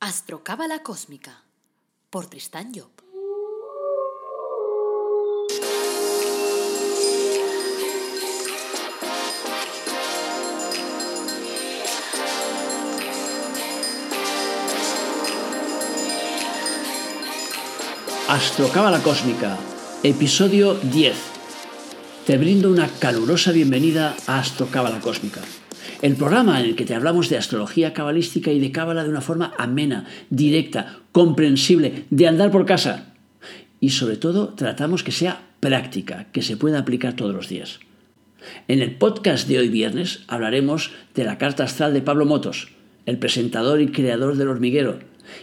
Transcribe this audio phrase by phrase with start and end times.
[0.00, 1.42] Astrocábala Cósmica
[2.08, 2.88] por Tristán Job.
[18.28, 19.58] Astrocábala Cósmica,
[20.04, 21.16] episodio 10.
[22.24, 25.40] Te brindo una calurosa bienvenida a Astrocábala Cósmica,
[26.02, 29.20] el programa en el que te hablamos de astrología cabalística y de cábala de una
[29.20, 33.14] forma amena, directa, comprensible, de andar por casa.
[33.80, 37.80] Y sobre todo tratamos que sea práctica, que se pueda aplicar todos los días.
[38.68, 42.68] En el podcast de hoy viernes hablaremos de la carta astral de Pablo Motos,
[43.06, 45.00] el presentador y creador del hormiguero,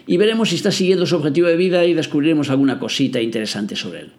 [0.07, 4.01] y veremos si está siguiendo su objetivo de vida y descubriremos alguna cosita interesante sobre
[4.01, 4.11] él.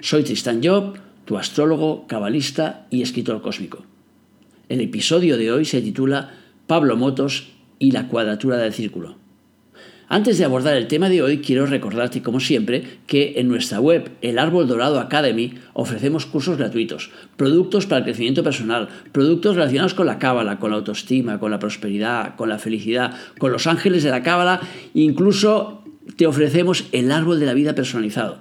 [0.00, 3.84] Soy Tristan Job, tu astrólogo, cabalista y escritor cósmico.
[4.68, 6.34] El episodio de hoy se titula
[6.66, 9.16] Pablo Motos y la cuadratura del círculo.
[10.10, 14.10] Antes de abordar el tema de hoy, quiero recordarte, como siempre, que en nuestra web,
[14.20, 20.06] el Árbol Dorado Academy, ofrecemos cursos gratuitos, productos para el crecimiento personal, productos relacionados con
[20.06, 24.10] la cábala, con la autoestima, con la prosperidad, con la felicidad, con los ángeles de
[24.10, 24.60] la cábala,
[24.92, 25.82] incluso
[26.16, 28.38] te ofrecemos el árbol de la vida personalizado.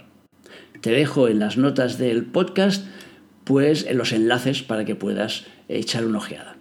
[0.81, 2.85] Te dejo en las notas del podcast,
[3.45, 6.57] pues en los enlaces para que puedas echar una ojeada.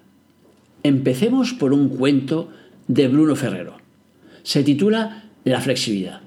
[0.83, 2.51] Empecemos por un cuento
[2.89, 3.87] de Bruno Ferrero
[4.47, 6.21] se titula La flexibilidad.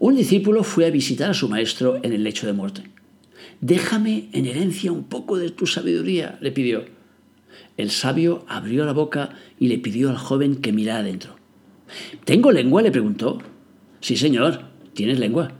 [0.00, 2.82] Un discípulo fue a visitar a su maestro en el lecho de muerte.
[3.60, 6.86] Déjame en herencia un poco de tu sabiduría, le pidió.
[7.76, 11.36] El sabio abrió la boca y le pidió al joven que mirara adentro.
[12.24, 12.82] ¿Tengo lengua?
[12.82, 13.38] le preguntó.
[14.00, 14.62] Sí, señor,
[14.94, 15.52] tienes lengua.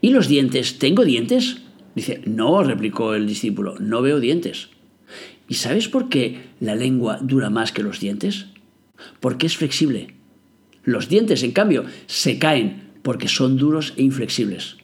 [0.00, 0.78] ¿Y los dientes?
[0.78, 1.62] ¿Tengo dientes?
[1.96, 4.68] Dice, no, replicó el discípulo, no veo dientes.
[5.48, 8.46] ¿Y sabes por qué la lengua dura más que los dientes?
[9.20, 10.14] Porque es flexible.
[10.84, 14.76] Los dientes, en cambio, se caen porque son duros e inflexibles.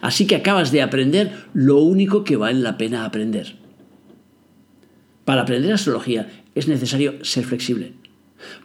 [0.00, 3.56] Así que acabas de aprender lo único que vale la pena aprender.
[5.24, 7.92] Para aprender astrología es necesario ser flexible,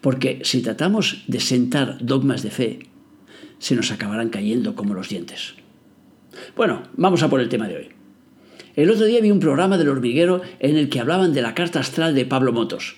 [0.02, 2.80] porque si tratamos de sentar dogmas de fe,
[3.60, 5.56] se nos acabarán cayendo como los dientes.
[6.56, 7.99] Bueno, vamos a por el tema de hoy.
[8.80, 11.82] El otro día vi un programa del hormiguero en el que hablaban de la carta
[11.82, 12.96] astral de Pablo Motos.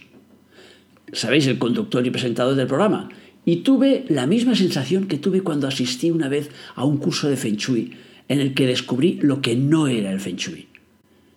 [1.12, 3.09] ¿Sabéis el conductor y presentador del programa?
[3.46, 7.36] Y tuve la misma sensación que tuve cuando asistí una vez a un curso de
[7.36, 7.94] Feng Shui,
[8.28, 10.68] en el que descubrí lo que no era el Feng Shui.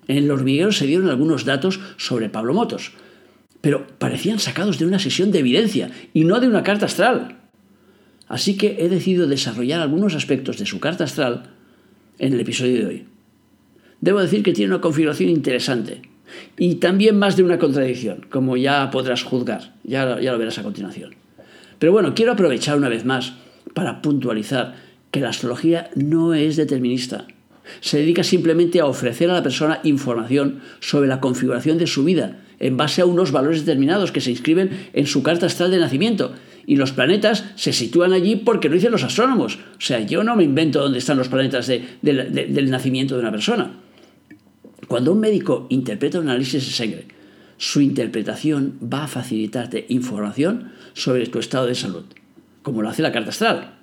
[0.08, 2.92] En el hormiguero se dieron algunos datos sobre Pablo Motos,
[3.62, 7.38] pero parecían sacados de una sesión de evidencia y no de una carta astral.
[8.28, 11.54] Así que he decidido desarrollar algunos aspectos de su carta astral
[12.18, 13.13] en el episodio de hoy.
[14.04, 16.02] Debo decir que tiene una configuración interesante
[16.58, 21.14] y también más de una contradicción, como ya podrás juzgar, ya, lo verás a continuación.
[21.78, 23.32] Pero bueno, quiero aprovechar una vez más
[23.72, 24.74] para puntualizar
[25.10, 27.26] que la astrología no es determinista.
[27.80, 32.42] Se dedica simplemente a ofrecer a la persona información sobre la configuración de su vida
[32.60, 36.34] en base a unos valores determinados que se inscriben en su carta astral de nacimiento.
[36.66, 39.56] Y los planetas se sitúan allí porque lo dicen los astrónomos.
[39.78, 43.80] O sea, yo no me invento dónde están los planetas del nacimiento de una persona.
[44.88, 47.06] Cuando un médico interpreta un análisis de sangre,
[47.56, 52.04] su interpretación va a facilitarte información sobre tu estado de salud,
[52.62, 53.78] como lo hace la carta astral.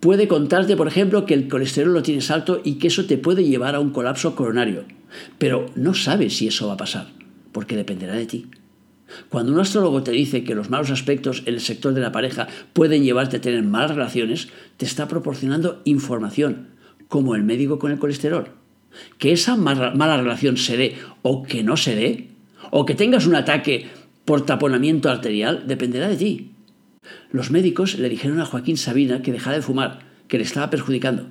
[0.00, 3.44] Puede contarte, por ejemplo, que el colesterol lo tienes alto y que eso te puede
[3.44, 4.84] llevar a un colapso coronario,
[5.38, 7.08] pero no sabes si eso va a pasar,
[7.52, 8.46] porque dependerá de ti.
[9.28, 12.48] Cuando un astrólogo te dice que los malos aspectos en el sector de la pareja
[12.72, 16.68] pueden llevarte a tener malas relaciones, te está proporcionando información,
[17.08, 18.61] como el médico con el colesterol.
[19.18, 22.28] Que esa mala relación se dé o que no se dé,
[22.70, 23.88] o que tengas un ataque
[24.24, 26.52] por taponamiento arterial dependerá de ti.
[27.30, 31.26] Los médicos le dijeron a Joaquín Sabina que dejara de fumar, que le estaba perjudicando.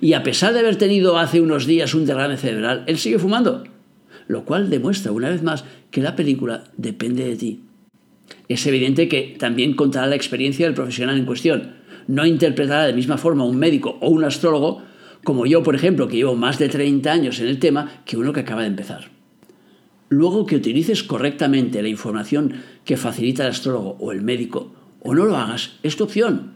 [0.00, 3.64] Y a pesar de haber tenido hace unos días un derrame cerebral, él sigue fumando.
[4.26, 7.60] Lo cual demuestra una vez más que la película depende de ti.
[8.48, 11.74] Es evidente que también contará la experiencia del profesional en cuestión.
[12.06, 14.82] No interpretará de misma forma un médico o un astrólogo,
[15.24, 18.32] como yo, por ejemplo, que llevo más de 30 años en el tema, que uno
[18.32, 19.10] que acaba de empezar.
[20.10, 25.24] Luego que utilices correctamente la información que facilita el astrólogo o el médico, o no
[25.24, 26.52] lo hagas, es tu opción.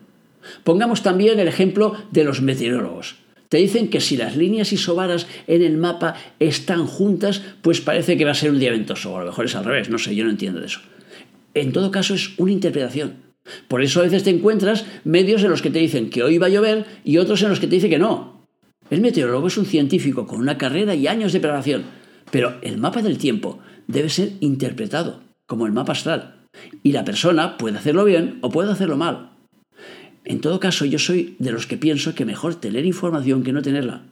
[0.65, 3.17] Pongamos también el ejemplo de los meteorólogos.
[3.49, 8.25] Te dicen que si las líneas isobaras en el mapa están juntas, pues parece que
[8.25, 10.15] va a ser un día ventoso, o a lo mejor es al revés, no sé,
[10.15, 10.81] yo no entiendo de eso.
[11.55, 13.15] En todo caso es una interpretación.
[13.67, 16.47] Por eso a veces te encuentras medios en los que te dicen que hoy va
[16.47, 18.38] a llover y otros en los que te dicen que no.
[18.91, 21.85] El meteorólogo es un científico con una carrera y años de preparación
[22.31, 26.35] pero el mapa del tiempo debe ser interpretado como el mapa astral.
[26.83, 29.31] Y la persona puede hacerlo bien o puede hacerlo mal.
[30.25, 33.63] En todo caso, yo soy de los que pienso que mejor tener información que no
[33.63, 34.03] tenerla.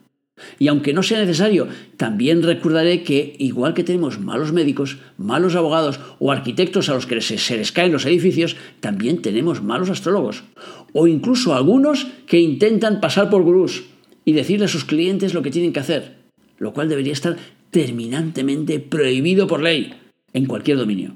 [0.58, 5.98] Y aunque no sea necesario, también recordaré que, igual que tenemos malos médicos, malos abogados
[6.18, 10.44] o arquitectos a los que se, les caen los edificios, también tenemos malos astrólogos.
[10.92, 13.84] O incluso algunos que intentan pasar por gurús
[14.26, 16.16] y decirle a sus clientes lo que tienen que hacer,
[16.58, 17.36] lo cual debería estar
[17.70, 19.94] terminantemente prohibido por ley
[20.32, 21.14] en cualquier dominio.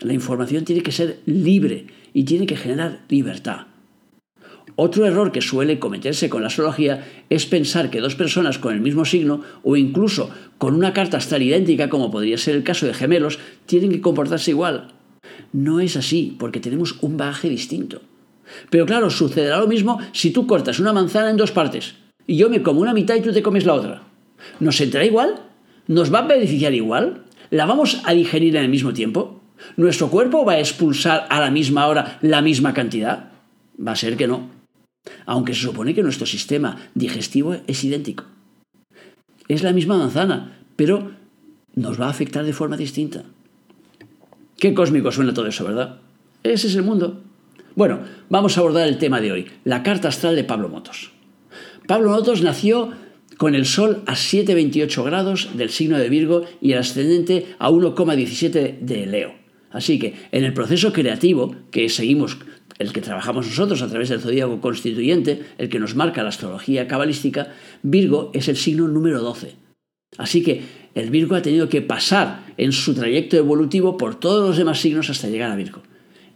[0.00, 3.68] La información tiene que ser libre y tiene que generar libertad.
[4.74, 8.80] Otro error que suele cometerse con la astrología es pensar que dos personas con el
[8.80, 12.94] mismo signo o incluso con una carta astral idéntica, como podría ser el caso de
[12.94, 14.94] gemelos, tienen que comportarse igual.
[15.52, 18.00] No es así, porque tenemos un bagaje distinto.
[18.70, 21.94] Pero claro, sucederá lo mismo si tú cortas una manzana en dos partes
[22.26, 24.02] y yo me como una mitad y tú te comes la otra.
[24.60, 25.42] ¿Nos entrará igual?
[25.86, 27.24] ¿Nos va a beneficiar igual?
[27.50, 29.40] ¿La vamos a digerir en el mismo tiempo?
[29.76, 33.30] ¿Nuestro cuerpo va a expulsar a la misma hora la misma cantidad?
[33.78, 34.62] Va a ser que no
[35.26, 38.24] aunque se supone que nuestro sistema digestivo es idéntico.
[39.48, 41.12] Es la misma manzana, pero
[41.74, 43.24] nos va a afectar de forma distinta.
[44.58, 45.98] Qué cósmico suena todo eso, ¿verdad?
[46.42, 47.22] Ese es el mundo.
[47.74, 51.10] Bueno, vamos a abordar el tema de hoy, la carta astral de Pablo Motos.
[51.86, 52.92] Pablo Motos nació
[53.36, 58.80] con el Sol a 7,28 grados del signo de Virgo y el ascendente a 1,17
[58.80, 59.34] de Leo.
[59.70, 62.38] Así que en el proceso creativo que seguimos
[62.78, 66.88] el que trabajamos nosotros a través del zodíaco constituyente, el que nos marca la astrología
[66.88, 67.52] cabalística,
[67.82, 69.54] Virgo es el signo número 12.
[70.18, 70.62] Así que
[70.94, 75.10] el Virgo ha tenido que pasar en su trayecto evolutivo por todos los demás signos
[75.10, 75.82] hasta llegar a Virgo.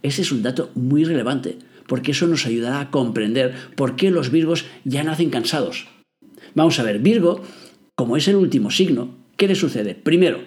[0.03, 4.31] Ese es un dato muy relevante, porque eso nos ayudará a comprender por qué los
[4.31, 5.87] Virgos ya nacen cansados.
[6.53, 7.41] Vamos a ver, Virgo,
[7.95, 9.95] como es el último signo, ¿qué le sucede?
[9.95, 10.39] Primero,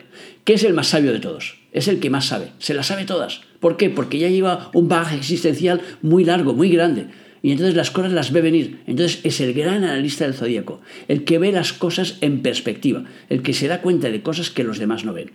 [0.45, 3.05] que es el más sabio de todos, es el que más sabe, se las sabe
[3.05, 3.43] todas.
[3.61, 3.91] ¿Por qué?
[3.91, 7.07] Porque ya lleva un bagaje existencial muy largo, muy grande.
[7.43, 8.83] Y entonces las cosas las ve venir.
[8.87, 13.43] Entonces es el gran analista del zodíaco, el que ve las cosas en perspectiva, el
[13.43, 15.31] que se da cuenta de cosas que los demás no ven.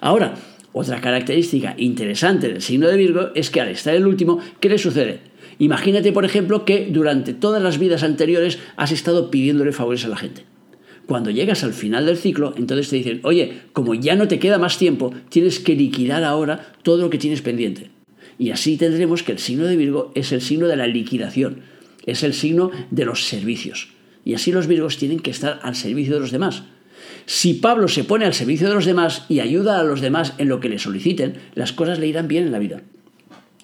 [0.00, 0.34] Ahora,
[0.72, 4.78] otra característica interesante del signo de Virgo es que al estar el último, ¿qué le
[4.78, 5.29] sucede?
[5.60, 10.16] Imagínate, por ejemplo, que durante todas las vidas anteriores has estado pidiéndole favores a la
[10.16, 10.44] gente.
[11.06, 14.58] Cuando llegas al final del ciclo, entonces te dicen, oye, como ya no te queda
[14.58, 17.90] más tiempo, tienes que liquidar ahora todo lo que tienes pendiente.
[18.38, 21.60] Y así tendremos que el signo de Virgo es el signo de la liquidación,
[22.06, 23.90] es el signo de los servicios.
[24.24, 26.62] Y así los Virgos tienen que estar al servicio de los demás.
[27.26, 30.48] Si Pablo se pone al servicio de los demás y ayuda a los demás en
[30.48, 32.82] lo que le soliciten, las cosas le irán bien en la vida.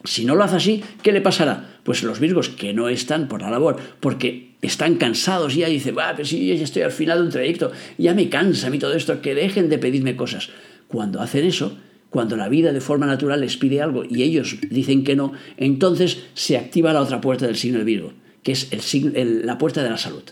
[0.06, 1.80] Si no lo hace así, ¿qué le pasará?
[1.82, 5.96] Pues los Virgos que no están por la labor, porque están cansados y ya dicen,
[5.96, 8.78] va, pero si ya estoy al final de un trayecto, ya me cansa a mí
[8.78, 10.50] todo esto, que dejen de pedirme cosas.
[10.88, 11.76] Cuando hacen eso,
[12.10, 16.24] cuando la vida de forma natural les pide algo y ellos dicen que no, entonces
[16.34, 18.12] se activa la otra puerta del signo de Virgo,
[18.42, 18.70] que es
[19.12, 20.22] la puerta de la salud.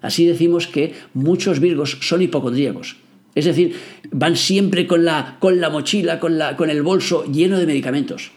[0.00, 2.96] Así decimos que muchos Virgos son hipocondríacos.
[3.34, 3.74] Es decir,
[4.10, 5.38] van siempre con la,
[5.70, 8.30] mochila, con, la, con el bolso lleno de medicamentos.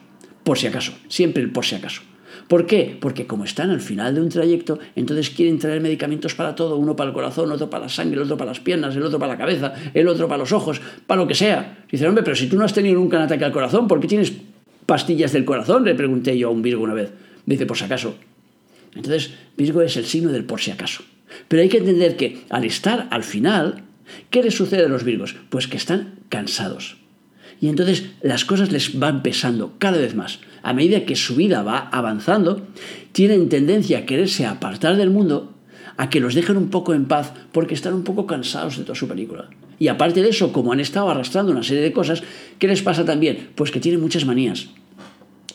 [0.49, 2.01] Por si acaso, siempre el por si acaso.
[2.47, 2.97] ¿Por qué?
[2.99, 6.95] Porque como están al final de un trayecto, entonces quieren traer medicamentos para todo, uno
[6.95, 9.33] para el corazón, otro para la sangre, el otro para las piernas, el otro para
[9.33, 11.85] la cabeza, el otro para los ojos, para lo que sea.
[11.91, 14.07] Dicen, hombre, pero si tú no has tenido nunca un ataque al corazón, ¿por qué
[14.07, 14.33] tienes
[14.87, 15.85] pastillas del corazón?
[15.85, 17.11] Le pregunté yo a un Virgo una vez.
[17.45, 18.15] Me dice, por si acaso.
[18.95, 21.03] Entonces, Virgo es el signo del por si acaso.
[21.47, 23.83] Pero hay que entender que al estar al final,
[24.31, 25.35] ¿qué les sucede a los Virgos?
[25.51, 26.98] Pues que están cansados.
[27.61, 30.39] Y entonces las cosas les van pesando cada vez más.
[30.63, 32.67] A medida que su vida va avanzando,
[33.11, 35.53] tienen tendencia a quererse apartar del mundo,
[35.97, 38.95] a que los dejen un poco en paz porque están un poco cansados de toda
[38.95, 39.49] su película.
[39.77, 42.23] Y aparte de eso, como han estado arrastrando una serie de cosas,
[42.57, 43.49] ¿qué les pasa también?
[43.55, 44.67] Pues que tienen muchas manías.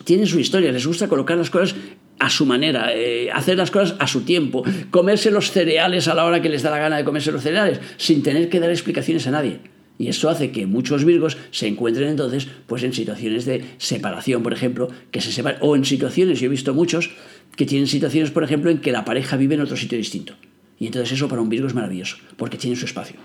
[0.04, 1.75] Tienen su historia, les gusta colocar las cosas
[2.18, 6.25] a su manera, eh, hacer las cosas a su tiempo, comerse los cereales a la
[6.25, 9.26] hora que les da la gana de comerse los cereales, sin tener que dar explicaciones
[9.26, 9.61] a nadie.
[9.98, 14.52] Y eso hace que muchos virgos se encuentren entonces pues en situaciones de separación, por
[14.52, 17.10] ejemplo, que se separan, o en situaciones, yo he visto muchos
[17.56, 20.34] que tienen situaciones, por ejemplo, en que la pareja vive en otro sitio distinto.
[20.78, 23.16] Y entonces eso para un virgo es maravilloso, porque tiene su espacio.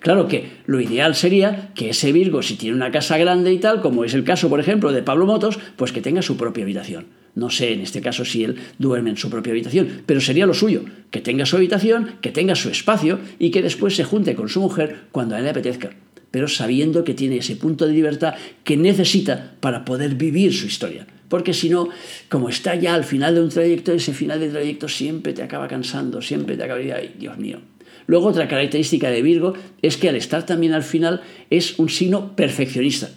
[0.00, 3.80] Claro que lo ideal sería que ese Virgo, si tiene una casa grande y tal,
[3.80, 7.06] como es el caso, por ejemplo, de Pablo Motos, pues que tenga su propia habitación.
[7.34, 10.54] No sé en este caso si él duerme en su propia habitación, pero sería lo
[10.54, 14.48] suyo, que tenga su habitación, que tenga su espacio y que después se junte con
[14.48, 15.90] su mujer cuando a él le apetezca
[16.30, 21.06] pero sabiendo que tiene ese punto de libertad que necesita para poder vivir su historia.
[21.28, 21.88] Porque si no,
[22.28, 25.68] como está ya al final de un trayecto, ese final de trayecto siempre te acaba
[25.68, 26.80] cansando, siempre te acaba...
[26.80, 27.60] Ay, Dios mío.
[28.06, 31.20] Luego otra característica de Virgo es que al estar también al final
[31.50, 33.10] es un signo perfeccionista.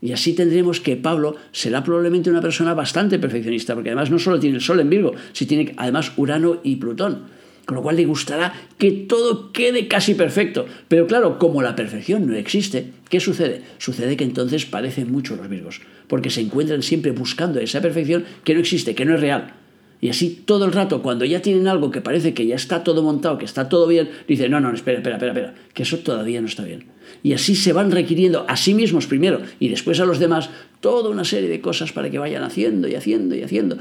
[0.00, 4.38] Y así tendremos que Pablo será probablemente una persona bastante perfeccionista, porque además no solo
[4.38, 7.37] tiene el Sol en Virgo, sino tiene además Urano y Plutón.
[7.68, 10.64] Con lo cual le gustará que todo quede casi perfecto.
[10.88, 13.60] Pero claro, como la perfección no existe, ¿qué sucede?
[13.76, 18.54] Sucede que entonces parecen mucho los Virgos, porque se encuentran siempre buscando esa perfección que
[18.54, 19.52] no existe, que no es real.
[20.00, 23.02] Y así todo el rato, cuando ya tienen algo que parece que ya está todo
[23.02, 26.40] montado, que está todo bien, dicen, no, no, espera, espera, espera, espera, que eso todavía
[26.40, 26.86] no está bien.
[27.22, 30.48] Y así se van requiriendo a sí mismos primero y después a los demás
[30.80, 33.76] toda una serie de cosas para que vayan haciendo y haciendo y haciendo.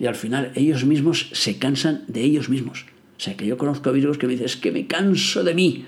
[0.00, 2.86] Y, al final ellos mismos se cansan de ellos mismos.
[3.16, 5.54] O sea, que yo conozco a Virgos que me dicen, es que me canso de
[5.54, 5.84] mí.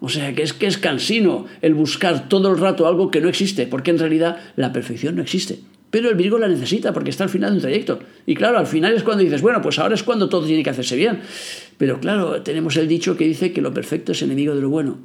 [0.00, 3.28] O sea, que es que es cansino el buscar todo el rato algo que no
[3.28, 5.60] existe, porque en realidad la perfección no existe.
[5.90, 7.98] Pero el Virgo la necesita porque está al final de un trayecto.
[8.26, 10.70] Y claro, al final es cuando dices, bueno, pues ahora es cuando todo tiene que
[10.70, 11.20] hacerse bien.
[11.78, 14.98] Pero claro, tenemos el dicho que dice que lo perfecto es enemigo de lo bueno.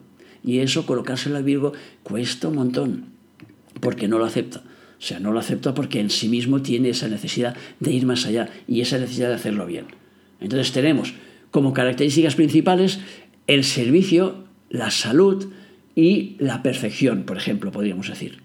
[0.43, 1.73] Y eso, colocárselo al Virgo,
[2.03, 3.05] cuesta un montón,
[3.79, 4.63] porque no lo acepta.
[5.03, 8.25] O sea, no lo acepta porque en sí mismo tiene esa necesidad de ir más
[8.25, 9.87] allá y esa necesidad de hacerlo bien.
[10.39, 11.13] Entonces tenemos
[11.51, 13.01] como características principales
[13.45, 15.47] el servicio, la salud
[15.93, 18.39] y la perfección, por ejemplo, podríamos decir.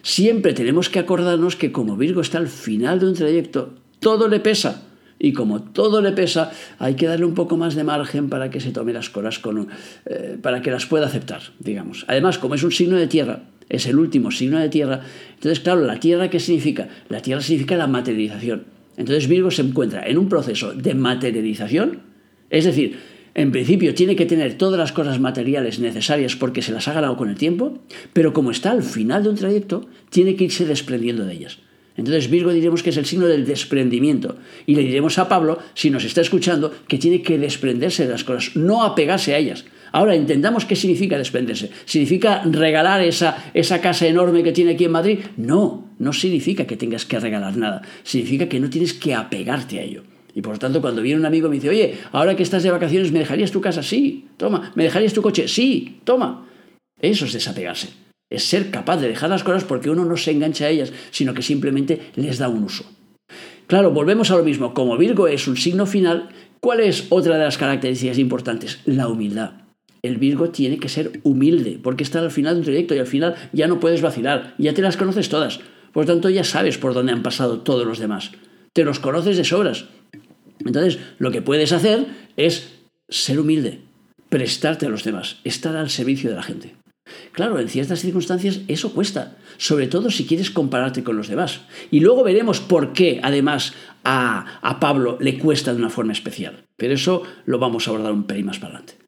[0.00, 4.40] Siempre tenemos que acordarnos que como Virgo está al final de un trayecto, todo le
[4.40, 4.82] pesa.
[5.18, 8.60] Y como todo le pesa, hay que darle un poco más de margen para que
[8.60, 9.68] se tome las cosas con,
[10.06, 12.06] eh, para que las pueda aceptar, digamos.
[12.08, 15.02] Además, como es un signo de tierra, es el último signo de tierra,
[15.34, 16.88] entonces, claro, ¿la tierra qué significa?
[17.08, 18.64] La tierra significa la materialización.
[18.96, 22.00] Entonces Virgo se encuentra en un proceso de materialización,
[22.48, 22.96] es decir,
[23.34, 27.18] en principio tiene que tener todas las cosas materiales necesarias porque se las ha ganado
[27.18, 27.78] con el tiempo,
[28.14, 31.58] pero como está al final de un trayecto, tiene que irse desprendiendo de ellas.
[31.98, 34.36] Entonces Virgo diremos que es el signo del desprendimiento.
[34.64, 38.24] Y le diremos a Pablo, si nos está escuchando, que tiene que desprenderse de las
[38.24, 39.64] cosas, no apegarse a ellas.
[39.96, 41.70] Ahora, entendamos qué significa desprenderse.
[41.86, 45.20] ¿Significa regalar esa, esa casa enorme que tiene aquí en Madrid?
[45.38, 47.80] No, no significa que tengas que regalar nada.
[48.02, 50.02] Significa que no tienes que apegarte a ello.
[50.34, 52.62] Y por lo tanto, cuando viene un amigo y me dice, oye, ahora que estás
[52.62, 53.82] de vacaciones, ¿me dejarías tu casa?
[53.82, 54.70] Sí, toma.
[54.74, 55.48] ¿Me dejarías tu coche?
[55.48, 56.46] Sí, toma.
[57.00, 57.88] Eso es desapegarse.
[58.28, 61.32] Es ser capaz de dejar las cosas porque uno no se engancha a ellas, sino
[61.32, 62.84] que simplemente les da un uso.
[63.66, 64.74] Claro, volvemos a lo mismo.
[64.74, 66.28] Como Virgo es un signo final,
[66.60, 68.80] ¿cuál es otra de las características importantes?
[68.84, 69.65] La humildad.
[70.06, 73.06] El Virgo tiene que ser humilde, porque está al final de un trayecto y al
[73.06, 75.60] final ya no puedes vacilar, ya te las conoces todas.
[75.92, 78.32] Por tanto, ya sabes por dónde han pasado todos los demás.
[78.72, 79.86] Te los conoces de sobras.
[80.64, 82.72] Entonces, lo que puedes hacer es
[83.08, 83.80] ser humilde,
[84.28, 86.74] prestarte a los demás, estar al servicio de la gente.
[87.32, 91.60] Claro, en ciertas circunstancias eso cuesta, sobre todo si quieres compararte con los demás.
[91.90, 96.64] Y luego veremos por qué, además, a, a, Pablo le cuesta de una forma especial.
[96.76, 99.05] Pero eso lo vamos a abordar un pelín más para adelante.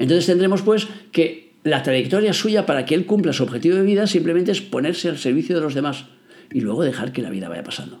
[0.00, 4.06] Entonces tendremos pues que la trayectoria suya para que él cumpla su objetivo de vida
[4.06, 6.06] simplemente es ponerse al servicio de los demás
[6.50, 8.00] y luego dejar que la vida vaya pasando.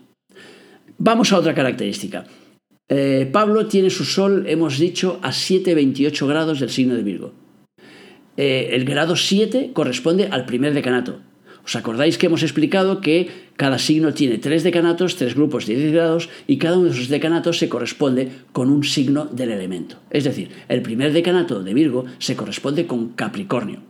[0.96, 2.24] Vamos a otra característica.
[2.88, 7.34] Eh, Pablo tiene su sol, hemos dicho, a 7,28 grados del signo de Virgo.
[8.38, 11.20] Eh, el grado 7 corresponde al primer decanato.
[11.64, 15.92] ¿Os acordáis que hemos explicado que cada signo tiene tres decanatos, tres grupos de 10
[15.92, 19.96] grados, y cada uno de esos decanatos se corresponde con un signo del elemento?
[20.10, 23.80] Es decir, el primer decanato de Virgo se corresponde con Capricornio.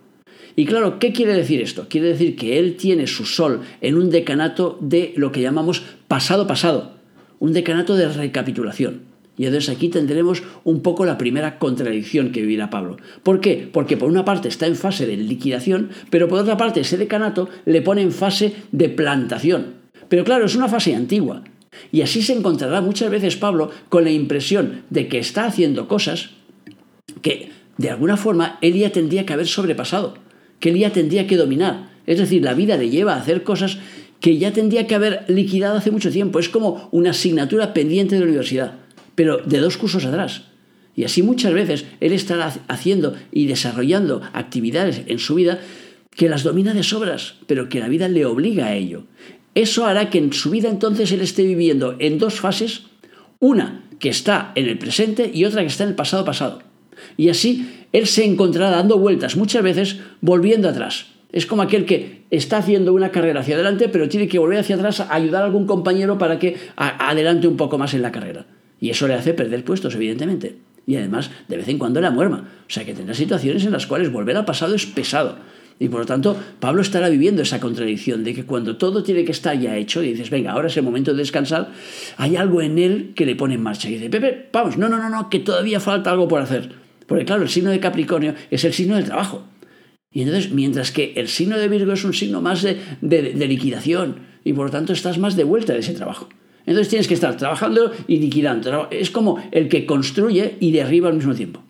[0.57, 1.87] Y claro, ¿qué quiere decir esto?
[1.89, 7.01] Quiere decir que él tiene su sol en un decanato de lo que llamamos pasado-pasado
[7.41, 9.10] un decanato de recapitulación.
[9.41, 12.99] Y entonces aquí tendremos un poco la primera contradicción que vivirá Pablo.
[13.23, 13.71] ¿Por qué?
[13.73, 17.49] Porque por una parte está en fase de liquidación, pero por otra parte ese decanato
[17.65, 19.77] le pone en fase de plantación.
[20.11, 21.43] Pero claro, es una fase antigua.
[21.91, 26.33] Y así se encontrará muchas veces Pablo con la impresión de que está haciendo cosas
[27.23, 30.19] que de alguna forma él ya tendría que haber sobrepasado,
[30.59, 31.89] que él ya tendría que dominar.
[32.07, 33.79] Es decir, la vida le lleva a hacer cosas
[34.21, 36.41] que ya tendría que haber liquidado hace mucho tiempo.
[36.41, 38.80] Es como una asignatura pendiente de la universidad,
[39.21, 40.45] pero de dos cursos atrás.
[40.97, 45.61] Y así muchas veces él estará haciendo y desarrollando actividades en su vida
[46.17, 49.05] que las domina de sobras, pero que la vida le obliga a ello.
[49.55, 52.85] Eso hará que en su vida entonces él esté viviendo en dos fases,
[53.41, 56.63] una que está en el presente y otra que está en el pasado pasado.
[57.19, 61.09] Y así él se encontrará dando vueltas muchas veces volviendo atrás.
[61.31, 64.77] Es como aquel que está haciendo una carrera hacia adelante, pero tiene que volver hacia
[64.77, 68.47] atrás a ayudar a algún compañero para que adelante un poco más en la carrera.
[68.81, 70.57] Y eso le hace perder puestos, evidentemente.
[70.87, 72.49] Y además, de vez en cuando la muerma.
[72.67, 75.37] O sea que tendrá situaciones en las cuales volver al pasado es pesado.
[75.79, 79.33] Y por lo tanto, Pablo estará viviendo esa contradicción de que cuando todo tiene que
[79.33, 81.71] estar ya hecho y dices, venga, ahora es el momento de descansar,
[82.19, 83.89] hay algo en él que le pone en marcha.
[83.89, 86.73] Y dice, Pepe, vamos, no, no, no, no, que todavía falta algo por hacer.
[87.07, 89.45] Porque claro, el signo de Capricornio es el signo del trabajo.
[90.13, 94.17] Y entonces, mientras que el signo de Virgo es un signo más de, de liquidación
[94.45, 96.29] y por lo tanto estás más de vuelta de ese trabajo.
[96.67, 98.89] Entonces tienes que estar trabajando y liquidando.
[98.91, 101.63] Es como el que construye y derriba al mismo tiempo.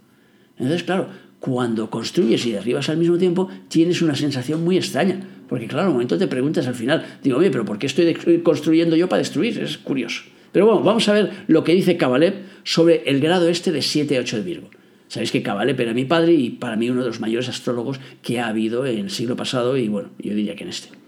[0.59, 1.09] Entonces, claro,
[1.41, 5.21] cuando construyes y derribas al mismo tiempo, tienes una sensación muy extraña.
[5.49, 8.95] Porque, claro, un momento te preguntas al final, digo, oye, pero ¿por qué estoy construyendo
[8.95, 9.59] yo para destruir?
[9.59, 10.23] Es curioso.
[10.53, 14.31] Pero bueno, vamos a ver lo que dice Cabalep sobre el grado este de 7-8
[14.33, 14.71] de Virgo.
[15.09, 18.39] Sabéis que Cabalep era mi padre y para mí uno de los mayores astrólogos que
[18.39, 21.00] ha habido en el siglo pasado y bueno, yo diría que en este.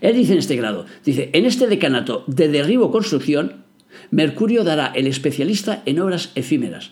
[0.00, 3.64] Él dice en este grado, dice, en este decanato de derribo-construcción,
[4.10, 6.90] Mercurio dará el especialista en obras efímeras,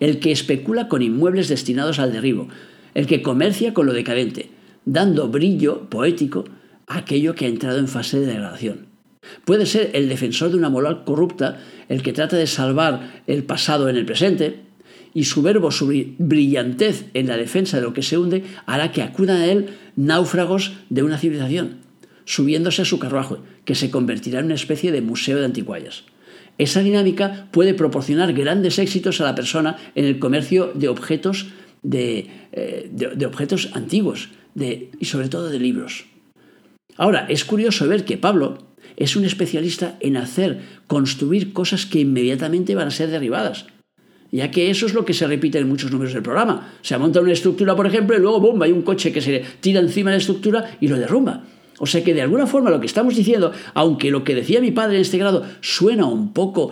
[0.00, 2.48] el que especula con inmuebles destinados al derribo,
[2.94, 4.50] el que comercia con lo decadente,
[4.84, 6.44] dando brillo poético
[6.86, 8.86] a aquello que ha entrado en fase de degradación.
[9.44, 13.88] Puede ser el defensor de una moral corrupta, el que trata de salvar el pasado
[13.88, 14.60] en el presente,
[15.14, 15.86] y su verbo, su
[16.18, 20.72] brillantez en la defensa de lo que se hunde, hará que acudan a él náufragos
[20.88, 21.81] de una civilización,
[22.24, 26.04] subiéndose a su carruaje, que se convertirá en una especie de museo de anticuallas.
[26.58, 31.48] Esa dinámica puede proporcionar grandes éxitos a la persona en el comercio de objetos,
[31.82, 36.04] de, eh, objetos antiguos y sobre todo de libros.
[36.96, 38.58] Ahora, es curioso ver que Pablo
[38.96, 43.66] es un especialista en hacer construir cosas que inmediatamente van a ser derribadas.
[44.30, 46.72] Ya que eso es lo que se repite en muchos números del programa.
[46.82, 49.80] Se monta una estructura, por ejemplo, y luego, ¡bum!, hay un coche que se tira
[49.80, 51.44] encima de la estructura y lo derrumba.
[51.82, 54.70] O sea que de alguna forma lo que estamos diciendo, aunque lo que decía mi
[54.70, 56.70] padre en este grado suena un poco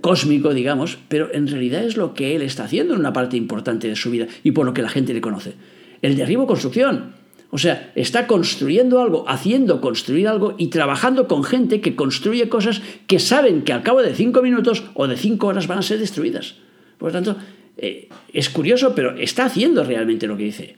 [0.00, 3.88] cósmico, digamos, pero en realidad es lo que él está haciendo en una parte importante
[3.88, 5.54] de su vida y por lo que la gente le conoce.
[6.00, 7.12] El derribo construcción.
[7.50, 12.82] O sea, está construyendo algo, haciendo construir algo y trabajando con gente que construye cosas
[13.08, 15.98] que saben que al cabo de cinco minutos o de cinco horas van a ser
[15.98, 16.54] destruidas.
[16.98, 17.36] Por lo tanto,
[17.78, 20.76] eh, es curioso, pero está haciendo realmente lo que dice.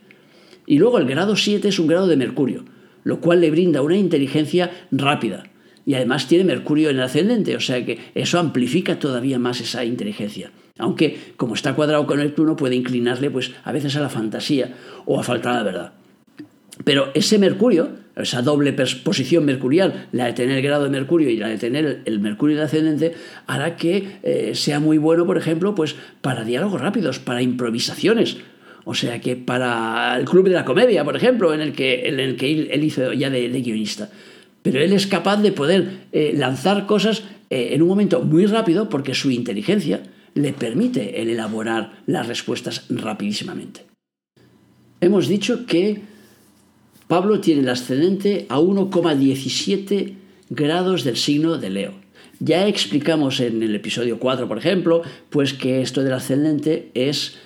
[0.64, 2.64] Y luego el grado 7 es un grado de Mercurio,
[3.04, 5.44] lo cual le brinda una inteligencia rápida.
[5.86, 9.84] Y además tiene Mercurio en el ascendente, o sea que eso amplifica todavía más esa
[9.84, 10.50] inteligencia.
[10.78, 15.20] Aunque, como está cuadrado con Neptuno, puede inclinarle pues, a veces a la fantasía o
[15.20, 15.92] a faltar a la verdad.
[16.82, 21.36] Pero ese Mercurio, esa doble posición mercurial, la de tener el grado de Mercurio y
[21.36, 23.14] la de tener el Mercurio de ascendente,
[23.46, 28.38] hará que eh, sea muy bueno, por ejemplo, pues para diálogos rápidos, para improvisaciones.
[28.84, 32.20] O sea que para el Club de la Comedia, por ejemplo, en el que, en
[32.20, 34.10] el que él hizo ya de, guionista.
[34.62, 38.88] Pero él es capaz de poder eh, lanzar cosas eh, en un momento muy rápido
[38.88, 40.02] porque su inteligencia
[40.34, 43.82] le permite el elaborar las respuestas rapidísimamente.
[45.00, 46.00] Hemos dicho que
[47.08, 50.14] Pablo tiene el ascendente a 1,17
[50.50, 51.92] grados del signo de Leo.
[52.40, 57.36] Ya explicamos en el episodio 4, por ejemplo, pues que esto del ascendente es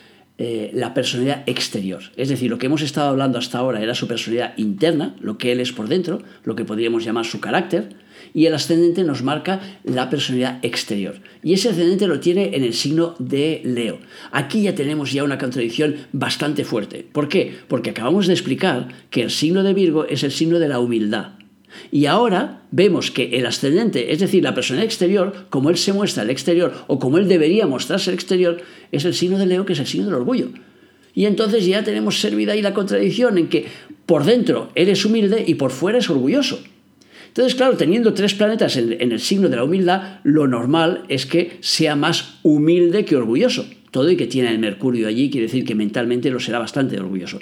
[0.41, 2.01] eh, la personalidad exterior.
[2.17, 5.51] Es decir, lo que hemos estado hablando hasta ahora era su personalidad interna, lo que
[5.51, 7.89] él es por dentro, lo que podríamos llamar su carácter,
[8.35, 11.17] y el ascendente nos marca la personalidad exterior.
[11.43, 13.99] Y ese ascendente lo tiene en el signo de Leo.
[14.31, 17.05] Aquí ya tenemos ya una contradicción bastante fuerte.
[17.11, 17.57] ¿Por qué?
[17.67, 21.38] Porque acabamos de explicar que el signo de Virgo es el signo de la humildad.
[21.91, 26.23] Y ahora vemos que el ascendente, es decir, la persona exterior, como él se muestra
[26.23, 29.75] al exterior o como él debería mostrarse al exterior, es el signo de Leo, que
[29.75, 30.49] es el signo del orgullo.
[31.15, 33.67] Y entonces ya tenemos servida ahí la contradicción en que
[34.07, 36.61] por dentro él es humilde y por fuera es orgulloso.
[37.29, 41.59] Entonces, claro, teniendo tres planetas en, el signo de la humildad, lo normal es que
[41.61, 43.67] sea más humilde que orgulloso.
[43.91, 47.39] Todo y que tiene el Mercurio allí quiere decir que mentalmente lo será bastante orgulloso.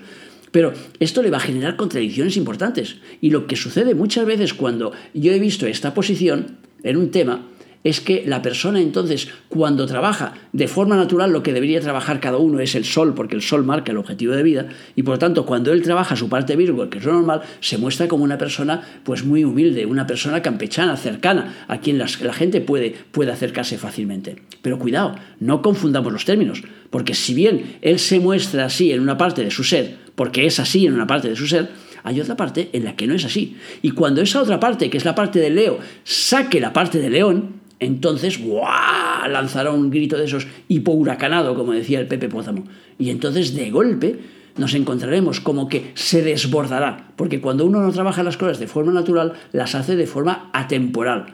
[0.57, 2.97] Pero esto le va a generar contradicciones importantes.
[3.21, 7.47] Y lo que sucede muchas veces cuando yo he visto esta posición en un tema
[7.87, 12.37] es que la persona entonces cuando trabaja de forma natural lo que debería trabajar cada
[12.37, 15.19] uno es el sol, porque el sol marca el objetivo de vida, y por lo
[15.21, 18.39] tanto cuando él trabaja su parte Virgo, que es lo normal, se muestra como una
[18.39, 23.79] persona pues muy humilde, una persona campechana, cercana, a quien la, gente puede, puede acercarse
[23.79, 24.35] fácilmente.
[24.63, 29.17] Pero cuidado, no confundamos los términos, porque si bien él se muestra así en una
[29.17, 31.71] parte de su ser, porque es así en una parte de su ser,
[32.07, 33.57] hay otra parte en la que no es así.
[33.83, 37.11] Y cuando esa otra parte, que es la parte de Leo, saque la parte de
[37.11, 39.29] León, entonces ¡guau!
[39.31, 42.65] lanzará un grito de esos hipohuracanado, como decía el Pepe Pózamo.
[42.99, 44.19] Y entonces de golpe
[44.57, 48.93] nos encontraremos como que se desbordará, porque cuando uno no trabaja las cosas de forma
[48.93, 51.27] natural, las hace de forma atemporal.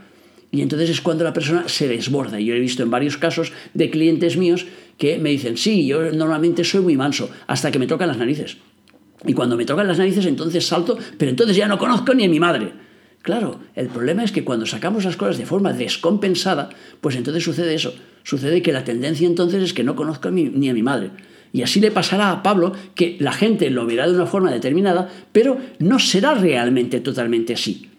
[0.50, 2.38] Y entonces es cuando la persona se desborda.
[2.38, 4.66] Yo he visto en varios casos de clientes míos
[4.98, 8.59] que me dicen, sí, yo normalmente soy muy manso, hasta que me tocan las narices.
[9.24, 12.28] Y cuando me tocan las narices, entonces salto, pero entonces ya no conozco ni a
[12.28, 12.72] mi madre.
[13.22, 17.74] Claro, el problema es que cuando sacamos las cosas de forma descompensada, pues entonces sucede
[17.74, 17.94] eso.
[18.24, 21.11] Sucede que la tendencia entonces es que no conozco ni a mi madre.
[21.52, 25.11] Y así le pasará a Pablo que la gente lo verá de una forma determinada,
[25.32, 27.90] pero no será realmente totalmente así.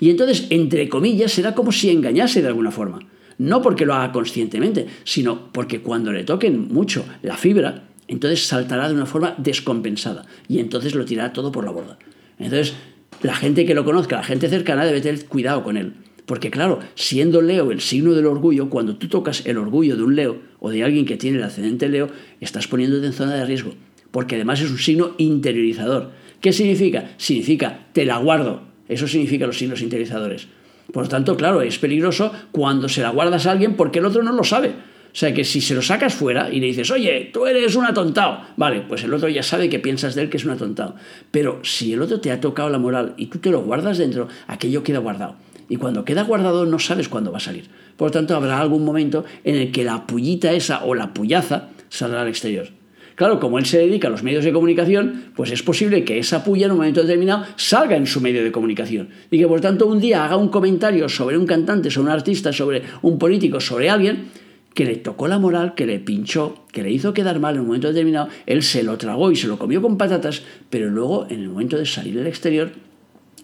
[0.00, 2.98] Y entonces, entre comillas, será como si engañase de alguna forma.
[3.38, 8.88] No porque lo haga conscientemente, sino porque cuando le toquen mucho la fibra, entonces saltará
[8.88, 11.98] de una forma descompensada y entonces lo tirará todo por la borda.
[12.38, 12.74] Entonces,
[13.22, 15.94] la gente que lo conozca, la gente cercana, debe tener cuidado con él.
[16.26, 20.16] Porque claro, siendo Leo el signo del orgullo, cuando tú tocas el orgullo de un
[20.16, 22.08] Leo o de alguien que tiene el ascendente Leo,
[22.40, 23.74] estás poniéndote en zona de riesgo.
[24.10, 26.10] Porque además es un signo interiorizador.
[26.40, 27.10] ¿Qué significa?
[27.16, 28.62] Significa, te la guardo.
[28.88, 30.48] Eso significa los signos interiorizadores.
[30.92, 34.22] Por lo tanto, claro, es peligroso cuando se la guardas a alguien porque el otro
[34.22, 34.72] no lo sabe.
[35.16, 37.86] O sea que si se lo sacas fuera y le dices, oye, tú eres un
[37.86, 40.94] atontado, vale, pues el otro ya sabe que piensas de él que es un atontado.
[41.30, 44.28] Pero si el otro te ha tocado la moral y tú te lo guardas dentro,
[44.46, 45.36] aquello queda guardado.
[45.70, 47.64] Y cuando queda guardado no sabes cuándo va a salir.
[47.96, 51.70] Por lo tanto, habrá algún momento en el que la pullita esa o la pullaza
[51.88, 52.68] saldrá al exterior.
[53.14, 56.44] Claro, como él se dedica a los medios de comunicación, pues es posible que esa
[56.44, 59.08] puya en un momento determinado salga en su medio de comunicación.
[59.30, 62.52] Y que por tanto un día haga un comentario sobre un cantante, sobre un artista,
[62.52, 64.26] sobre un político, sobre alguien,
[64.76, 67.68] que le tocó la moral, que le pinchó, que le hizo quedar mal en un
[67.68, 71.40] momento determinado, él se lo tragó y se lo comió con patatas, pero luego en
[71.40, 72.72] el momento de salir al exterior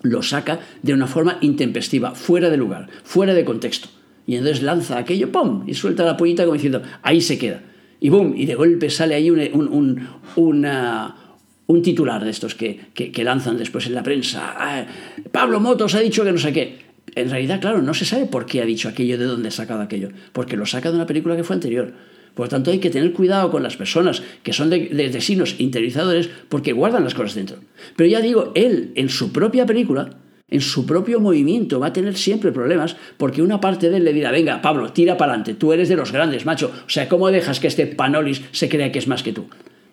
[0.02, 3.88] lo saca de una forma intempestiva, fuera de lugar, fuera de contexto.
[4.26, 5.64] Y entonces lanza aquello, ¡pum!
[5.66, 7.62] y suelta la pollita como diciendo, ahí se queda.
[7.98, 8.34] Y ¡bum!
[8.36, 13.94] Y de golpe sale ahí un, un, titular de estos que, que, lanzan después en
[13.94, 14.54] la prensa.
[14.54, 14.84] Ah,
[15.30, 16.91] Pablo Motos ha dicho que no sé qué.
[17.14, 19.82] En realidad, claro, no se sabe por qué ha dicho aquello, de dónde ha sacado
[19.82, 20.10] aquello.
[20.32, 21.92] Porque lo saca de una película que fue anterior.
[22.34, 25.56] Por lo tanto, hay que tener cuidado con las personas que son de, de, signos
[25.58, 27.58] interiorizadores porque guardan las cosas dentro.
[27.96, 30.16] Pero ya digo, él en su propia película
[30.52, 34.12] en su propio movimiento va a tener siempre problemas porque una parte de él le
[34.12, 36.70] dirá, venga, Pablo, tira para adelante, tú eres de los grandes, macho.
[36.86, 39.46] O sea, ¿cómo dejas que este Panolis se crea que es más que tú?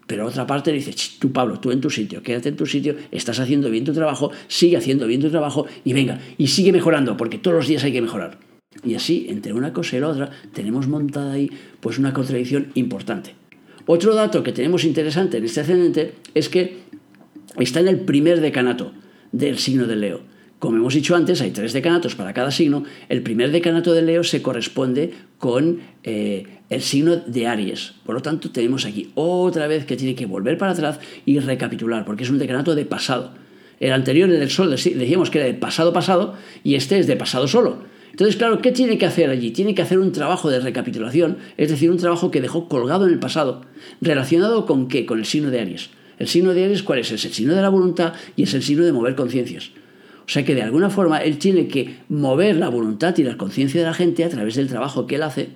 [0.09, 2.95] Pero otra parte le dice, tú Pablo, tú en tu sitio, quédate en tu sitio,
[3.11, 7.15] estás haciendo bien tu trabajo, sigue haciendo bien tu trabajo y venga, y sigue mejorando,
[7.15, 8.39] porque todos los días hay que mejorar.
[8.83, 13.35] Y así, entre una cosa y la otra, tenemos montada ahí pues una contradicción importante.
[13.85, 16.79] Otro dato que tenemos interesante en este ascendente es que
[17.59, 18.93] está en el primer decanato
[19.31, 20.21] del signo de Leo.
[20.59, 22.83] Como hemos dicho antes, hay tres decanatos para cada signo.
[23.07, 27.93] El primer decanato de Leo se corresponde con eh, el signo de Aries.
[28.05, 32.03] Por lo tanto, tenemos aquí otra vez que tiene que volver para atrás y recapitular,
[32.03, 33.31] porque es un decanato de pasado.
[33.79, 37.15] El anterior, el del Sol, decíamos que era de pasado pasado y este es de
[37.15, 37.83] pasado solo.
[38.11, 39.51] Entonces, claro, ¿qué tiene que hacer allí?
[39.51, 43.13] Tiene que hacer un trabajo de recapitulación, es decir, un trabajo que dejó colgado en
[43.13, 43.61] el pasado,
[44.01, 45.05] relacionado con qué?
[45.05, 45.89] Con el signo de Aries.
[46.17, 47.13] El signo de Aries, ¿cuál es?
[47.13, 49.71] Es el signo de la voluntad y es el signo de mover conciencias.
[50.29, 53.81] O sea que de alguna forma él tiene que mover la voluntad y la conciencia
[53.81, 55.49] de la gente a través del trabajo que él hace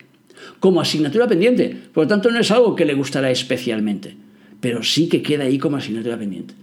[0.59, 1.77] como asignatura pendiente.
[1.93, 4.15] Por lo tanto, no es algo que le gustará especialmente,
[4.62, 6.55] pero sí que queda ahí como asignatura pendiente.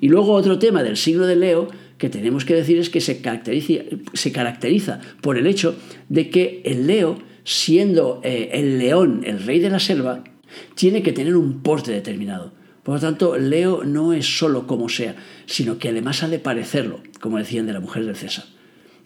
[0.00, 3.20] Y luego otro tema del signo de Leo que tenemos que decir es que se
[3.20, 5.76] caracteriza, por el hecho
[6.08, 10.24] de que el Leo, siendo eh, el león, el rey de la selva,
[10.74, 12.54] tiene que tener un porte determinado.
[12.88, 17.00] Por lo tanto, Leo no es solo como sea, sino que además ha de parecerlo,
[17.20, 18.46] como decían de la mujer del César.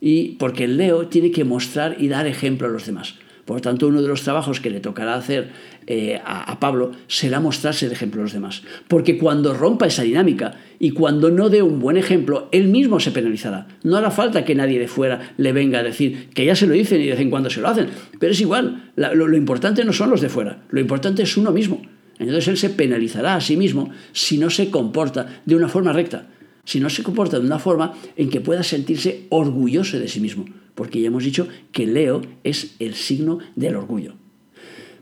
[0.01, 3.16] Y porque Leo tiene que mostrar y dar ejemplo a los demás.
[3.45, 5.51] Por lo tanto, uno de los trabajos que le tocará hacer
[5.88, 8.62] eh, a, Pablo será mostrarse el ejemplo a los demás.
[8.87, 13.11] Porque cuando rompa esa dinámica y cuando no dé un buen ejemplo, él mismo se
[13.11, 13.66] penalizará.
[13.83, 16.75] No hará falta que nadie de fuera le venga a decir que ya se lo
[16.75, 17.88] dicen y de vez en cuando se lo hacen.
[18.21, 21.83] Pero es igual, lo importante no son los de fuera, lo importante es uno mismo.
[22.18, 26.29] Entonces él se penalizará a sí mismo si no se comporta de una forma recta,
[26.64, 30.44] si no se comporta de una forma en que pueda sentirse orgulloso de sí mismo,
[30.75, 34.14] porque ya hemos dicho que Leo es el signo del orgullo.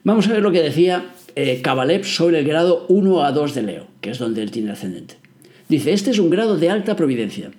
[0.03, 1.63] Vamos a ver lo que decía eh,
[2.05, 5.17] sobre el grado 1 a 2 de Leo, que es donde él tiene ascendente.
[5.69, 7.51] Dice, este es un grado de alta providencia.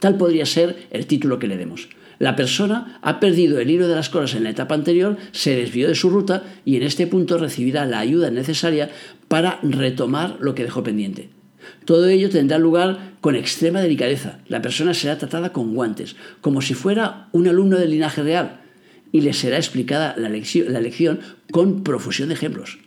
[0.00, 1.88] Tal podría ser el título que le demos.
[2.20, 5.88] La persona ha perdido el hilo de las cosas en la etapa anterior, se desvió
[5.88, 8.90] de su ruta y en este punto recibirá la ayuda necesaria
[9.26, 11.30] para retomar lo que dejó pendiente.
[11.86, 14.40] Todo ello tendrá lugar con extrema delicadeza.
[14.48, 18.60] La persona será tratada con guantes, como si fuera un alumno del linaje real,
[19.12, 22.78] y le será explicada la lección, la lección con profusión de ejemplos.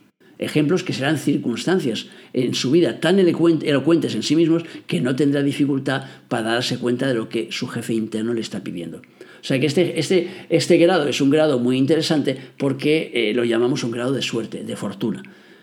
[0.44, 5.42] Ejemplos que serán circunstancias en su vida tan elocuentes en sí mismos que no tendrá
[5.42, 8.98] dificultad para darse cuenta de lo que su jefe interno le está pidiendo.
[8.98, 13.44] O sea que este, este, este grado es un grado muy interesante porque eh, lo
[13.44, 15.22] llamamos un grado de suerte, de fortuna,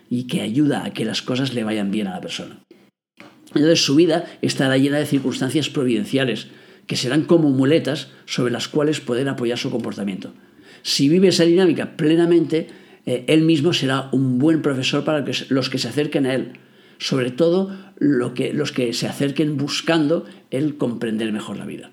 [0.09, 2.59] y que ayuda a que las cosas le vayan bien a la persona.
[3.47, 6.47] Entonces su vida estará llena de circunstancias providenciales,
[6.87, 10.33] que serán como muletas sobre las cuales poder apoyar su comportamiento.
[10.83, 12.67] Si vive esa dinámica plenamente,
[13.05, 16.53] eh, él mismo será un buen profesor para los que se acerquen a él,
[16.97, 17.71] sobre todo
[18.35, 21.91] que, los que se acerquen buscando el comprender mejor la vida.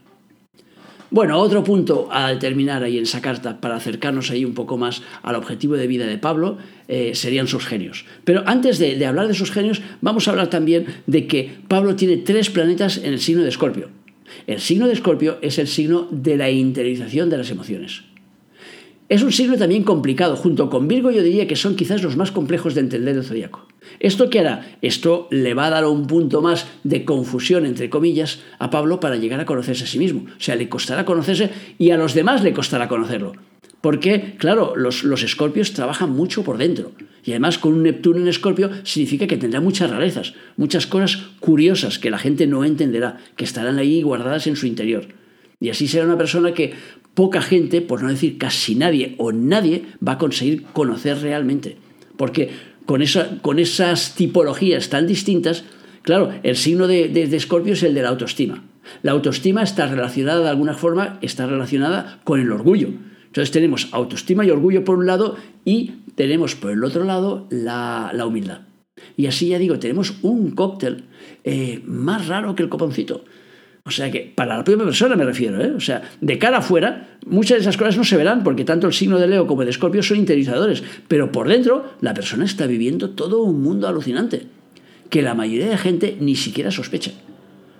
[1.10, 5.02] Bueno, otro punto a determinar ahí en esa carta para acercarnos ahí un poco más
[5.22, 8.04] al objetivo de vida de Pablo eh, serían sus genios.
[8.24, 11.96] Pero antes de, de, hablar de sus genios, vamos a hablar también de que Pablo
[11.96, 13.88] tiene tres planetas en el signo de Escorpio.
[14.46, 18.02] El signo de Escorpio es el signo de la interiorización de las emociones.
[19.08, 22.30] Es un signo también complicado, junto con Virgo yo diría que son quizás los más
[22.30, 23.66] complejos de entender el zodiaco.
[24.00, 24.76] ¿Esto qué hará?
[24.82, 29.16] Esto le va a dar un punto más de confusión, entre comillas, a Pablo para
[29.16, 30.26] llegar a conocerse a sí mismo.
[30.26, 33.32] O sea, le costará conocerse y a los demás le costará conocerlo.
[33.80, 36.92] Porque, claro, los, los escorpios trabajan mucho por dentro.
[37.24, 41.98] Y además con un Neptuno en escorpio significa que tendrá muchas rarezas, muchas cosas curiosas
[41.98, 45.06] que la gente no entenderá, que estarán ahí guardadas en su interior.
[45.60, 46.74] Y así será una persona que
[47.18, 51.76] poca gente, por no decir casi nadie o nadie, va a conseguir conocer realmente.
[52.16, 52.50] Porque
[52.86, 53.02] con,
[53.42, 55.64] con esas tipologías tan distintas,
[56.02, 58.62] claro, el signo de, de, Escorpio es el de la autoestima.
[59.02, 62.90] La autoestima está relacionada de alguna forma, está relacionada con el orgullo.
[63.26, 68.12] Entonces tenemos autoestima y orgullo por un lado y tenemos por el otro lado la,
[68.24, 68.60] humildad.
[69.16, 71.06] Y así ya digo, tenemos un cóctel
[71.42, 73.24] eh, más raro que el coponcito.
[73.88, 75.72] O sea que, para la propia persona me refiero, ¿eh?
[75.74, 78.92] O sea, de cara afuera, muchas de esas cosas no se verán porque tanto el
[78.92, 80.82] signo de Leo como el de Escorpio son interiorizadores.
[81.08, 84.42] Pero por dentro, la persona está viviendo todo un mundo alucinante
[85.08, 87.12] que la mayoría de gente ni siquiera sospecha.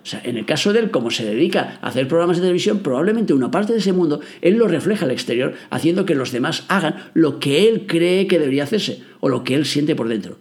[0.02, 2.78] O sea, en el caso de él, como se dedica a hacer programas de televisión,
[2.78, 6.64] probablemente una parte de ese mundo él lo refleja al exterior, haciendo que los demás
[6.68, 10.38] hagan lo que él cree que debería hacerse o lo que él siente por dentro.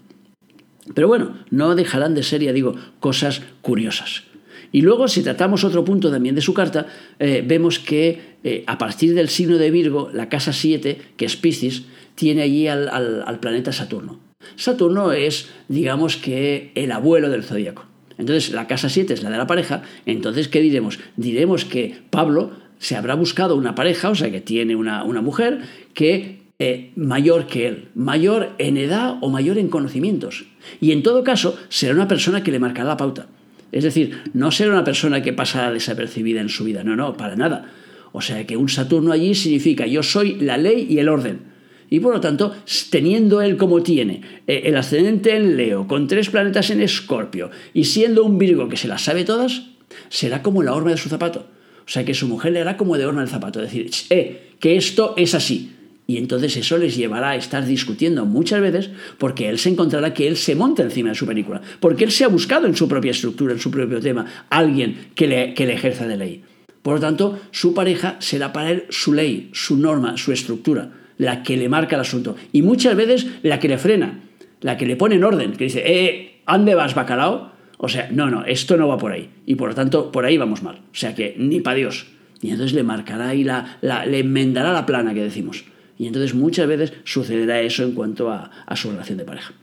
[0.94, 4.24] Pero bueno, no dejarán de ser, ya digo, cosas curiosas.
[4.72, 6.88] Y luego, si tratamos otro punto también de su carta,
[7.20, 11.36] eh, vemos que eh, a partir del signo de Virgo, la casa 7, que es
[11.36, 14.20] Piscis, tiene allí al, planeta Saturno.
[14.56, 17.86] Saturno es, digamos que, el abuelo del zodíaco.
[18.18, 19.84] Entonces, la casa 7 es la de la pareja.
[20.06, 21.00] Entonces, ¿qué diremos?
[21.16, 25.62] Diremos que Pablo se habrá buscado una pareja, o sea, que tiene una, una mujer
[25.94, 30.46] que eh, mayor que él, mayor en edad o mayor en conocimientos.
[30.82, 33.28] Y en todo caso, será una persona que le marcará la pauta.
[33.72, 37.36] Es decir, no será una persona que pasará desapercibida en su vida, no, no, para
[37.36, 37.72] nada.
[38.12, 41.58] O sea que un Saturno allí significa yo soy la ley y el orden.
[41.90, 42.54] Y por lo tanto,
[42.90, 47.86] teniendo él como tiene eh, el ascendente en Leo, con tres planetas en Escorpio, y
[47.86, 49.68] siendo un Virgo que se las sabe todas,
[50.10, 51.48] será como la horma de su zapato.
[51.86, 54.76] O sea que su mujer le hará como de horma el zapato, decir, eh, que
[54.76, 55.77] esto es así.
[56.08, 60.26] Y entonces eso les llevará a estar discutiendo muchas veces porque él se encontrará que
[60.28, 63.12] él se monta encima de su película, porque él se ha buscado en su propia
[63.12, 66.44] estructura, en su propio tema, alguien que le, que le ejerza de ley.
[66.82, 71.44] Por lo tanto, su pareja será para él su ley, su norma, su estructura, la
[71.44, 72.38] que le marca el asunto.
[72.54, 74.24] Y muchas veces la que le frena,
[74.62, 77.52] la que le pone en orden, que dice, eh, ¿ande vas, bacalao?
[77.78, 79.30] O sea, no, no, esto no va por ahí.
[79.46, 80.78] Y por lo tanto, por ahí vamos mal.
[80.78, 82.08] O sea que ni para Dios.
[82.42, 85.66] Y entonces le marcará y la, le enmendará la plana que decimos.
[85.98, 89.54] Y entonces muchas veces sucederá eso en cuanto a, su relación de pareja.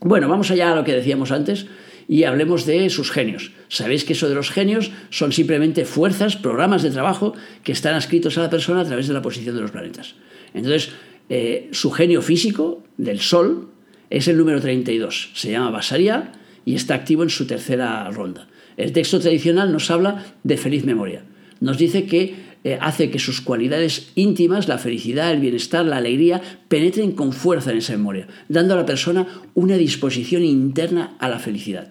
[0.00, 1.66] Bueno, vamos allá a lo que decíamos antes
[2.08, 3.52] y hablemos de sus genios.
[3.68, 8.38] Sabéis que eso de los genios son simplemente fuerzas, programas de trabajo que están adscritos
[8.38, 10.14] a la persona a través de la posición de los planetas.
[10.54, 10.90] Entonces,
[11.28, 13.68] eh, su genio físico del Sol
[14.08, 15.32] es el número 32.
[15.34, 16.32] Se llama Basaria
[16.64, 18.48] y está activo en su tercera ronda.
[18.76, 21.24] El texto tradicional nos habla de feliz memoria.
[21.60, 26.42] Nos dice que eh, hace que sus cualidades íntimas, la felicidad, el bienestar, la alegría,
[26.68, 31.38] penetren con fuerza en esa memoria, dando a la persona una disposición interna a la
[31.38, 31.88] felicidad.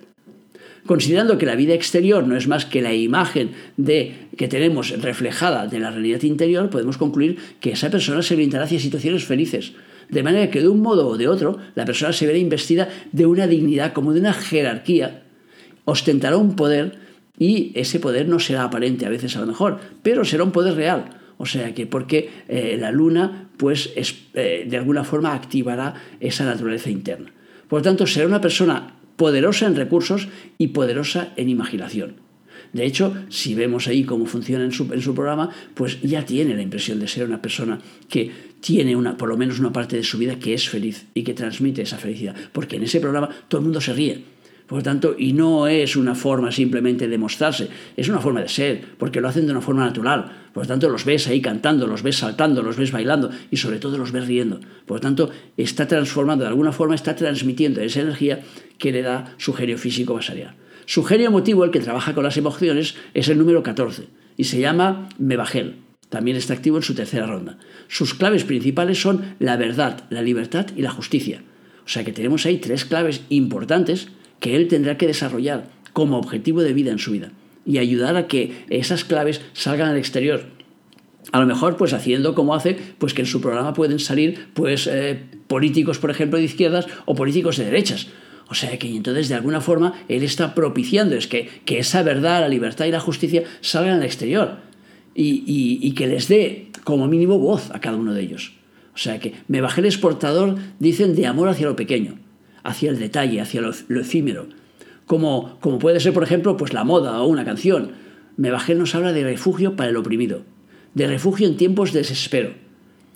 [0.85, 5.67] Considerando que la vida exterior no es más que la imagen de, que tenemos reflejada
[5.67, 9.73] de la realidad interior, podemos concluir que esa persona se orientará hacia situaciones felices.
[10.09, 13.25] De manera que de un modo o de otro, la persona se verá investida de
[13.25, 15.23] una dignidad, como de una jerarquía,
[15.85, 17.08] ostentará un poder
[17.39, 20.75] y ese poder no será aparente a veces a lo mejor, pero será un poder
[20.75, 21.09] real.
[21.37, 26.89] O sea que porque eh, la luna pues eh, de alguna forma activará esa naturaleza
[26.89, 27.31] interna.
[27.69, 32.15] Por lo tanto, será una persona poderosa en recursos y poderosa en imaginación.
[32.73, 36.55] De hecho, si vemos ahí cómo funciona en su, en su, programa, pues ya tiene
[36.55, 40.03] la impresión de ser una persona que tiene una, por lo menos una parte de
[40.03, 42.35] su vida que es feliz y que transmite esa felicidad.
[42.51, 44.23] Porque en ese programa todo el mundo se ríe
[44.69, 48.49] por lo tanto, y no es una forma simplemente de mostrarse, es una forma de
[48.49, 50.31] ser, porque lo hacen de una forma natural.
[50.53, 53.79] Por lo tanto, los ves ahí cantando, los ves saltando, los ves bailando y sobre
[53.79, 54.59] todo los ves riendo.
[54.85, 58.41] Por lo tanto, está transformando, de alguna forma está transmitiendo esa energía
[58.77, 60.53] que le da su genio físico basarial.
[60.85, 64.03] Su genio emotivo, el que trabaja con las emociones, es el número 14
[64.37, 65.77] y se llama Mebagel.
[66.09, 67.57] También está activo en su tercera ronda.
[67.87, 71.41] Sus claves principales son la verdad, la libertad y la justicia.
[71.85, 76.61] O sea que tenemos ahí tres claves importantes que él tendrá que desarrollar como objetivo
[76.61, 77.31] de vida en su vida
[77.65, 80.45] y ayudar a que esas claves salgan al exterior.
[81.31, 84.87] A lo mejor, pues haciendo como hace, pues que en su programa pueden salir, pues
[84.87, 88.07] eh, políticos, por ejemplo, de izquierdas o políticos de derechas.
[88.49, 92.41] O sea que entonces de alguna forma él está propiciando es que, que esa verdad,
[92.41, 94.57] la libertad y la justicia salgan al exterior
[95.13, 95.43] y,
[95.81, 98.53] y, que les dé como mínimo voz a cada uno de ellos.
[98.95, 102.17] O sea que me bajé el exportador, dicen, de amor hacia lo pequeño,
[102.63, 104.47] hacia el detalle, hacia lo, efímero,
[105.05, 107.91] como, como puede ser, por ejemplo, pues la moda o una canción.
[108.37, 110.43] Me bajé nos habla de refugio para el oprimido,
[110.93, 112.53] de refugio en tiempos de desespero.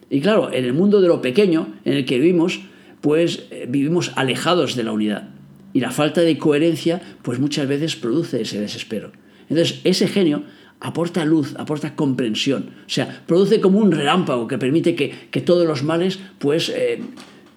[0.09, 2.61] Y claro, en el mundo de lo pequeño en el que vivimos,
[3.01, 5.29] pues eh, vivimos alejados de la unidad.
[5.73, 9.11] Y la falta de coherencia, pues muchas veces produce ese desespero.
[9.49, 10.43] Entonces, ese genio
[10.79, 12.71] aporta luz, aporta comprensión.
[12.85, 17.01] O sea, produce como un relámpago que permite que, que todos los males, pues, eh,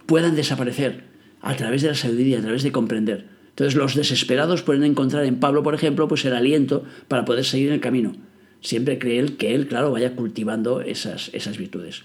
[0.06, 1.04] puedan desaparecer
[1.40, 3.26] a través de la sabiduría, a través de comprender.
[3.50, 7.68] Entonces los desesperados pueden encontrar en Pablo, por ejemplo, pues el aliento para poder seguir
[7.68, 8.12] en el camino.
[8.60, 12.02] Siempre cree él que él, claro, vaya cultivando esas, esas virtudes.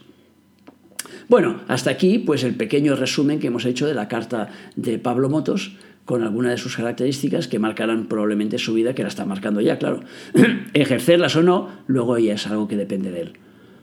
[1.27, 5.29] Bueno, hasta aquí pues el pequeño resumen que hemos hecho de la carta de Pablo
[5.29, 9.61] Motos con algunas de sus características que marcarán probablemente su vida, que la está marcando
[9.61, 10.01] ya, claro.
[10.73, 13.33] Ejercerlas o no, luego ya es algo que depende de él.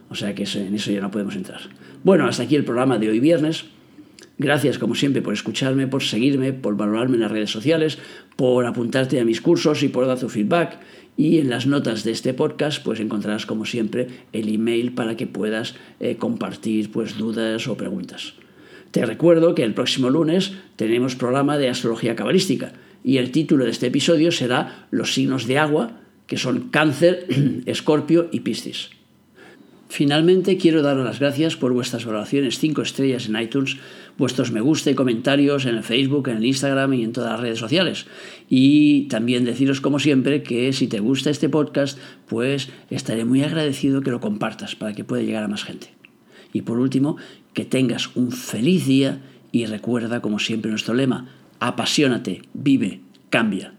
[0.09, 1.61] O sea que en eso ya no podemos entrar.
[2.03, 3.65] Bueno, hasta aquí el programa de hoy viernes.
[4.39, 7.99] Gracias, como siempre, por escucharme, por seguirme, por valorarme en las redes sociales,
[8.37, 10.79] por apuntarte a mis cursos y por dar tu feedback.
[11.17, 15.27] Y en las notas de este podcast, pues encontrarás, como siempre, el email para que
[15.27, 18.35] puedas eh, compartir pues, dudas o preguntas.
[18.91, 22.71] Te recuerdo que el próximo lunes tenemos programa de astrología cabalística
[23.03, 27.27] y el título de este episodio será Los signos de agua, que son Cáncer,
[27.65, 28.91] Escorpio y Piscis.
[29.89, 33.77] Finalmente, quiero daros las gracias por vuestras valoraciones 5 estrellas en iTunes,
[34.19, 37.39] vuestros me gusta y comentarios en el Facebook, en el Instagram y en todas las
[37.39, 38.05] redes sociales.
[38.49, 44.01] Y también deciros, como siempre, que si te gusta este podcast, pues estaré muy agradecido
[44.01, 45.87] que lo compartas para que pueda llegar a más gente.
[46.53, 47.17] Y por último,
[47.53, 51.29] que tengas un feliz día y recuerda, como siempre, nuestro lema,
[51.59, 53.78] apasionate, vive, cambia.